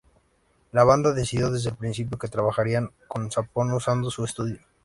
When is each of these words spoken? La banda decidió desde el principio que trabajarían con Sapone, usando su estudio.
La 0.71 0.83
banda 0.83 1.13
decidió 1.13 1.51
desde 1.51 1.69
el 1.69 1.75
principio 1.75 2.17
que 2.17 2.27
trabajarían 2.27 2.89
con 3.07 3.31
Sapone, 3.31 3.75
usando 3.75 4.09
su 4.09 4.25
estudio. 4.25 4.57